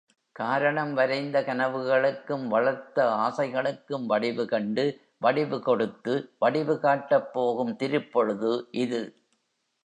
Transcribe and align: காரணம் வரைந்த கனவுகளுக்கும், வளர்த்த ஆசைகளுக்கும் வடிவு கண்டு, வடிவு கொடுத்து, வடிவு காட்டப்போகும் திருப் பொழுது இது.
காரணம் 0.35 0.93
வரைந்த 0.93 1.41
கனவுகளுக்கும், 1.41 2.47
வளர்த்த 2.47 3.05
ஆசைகளுக்கும் 3.09 4.05
வடிவு 4.05 4.45
கண்டு, 4.45 4.85
வடிவு 5.17 5.61
கொடுத்து, 5.61 6.31
வடிவு 6.39 6.79
காட்டப்போகும் 6.81 7.75
திருப் 7.75 8.11
பொழுது 8.11 8.67
இது. 8.71 9.01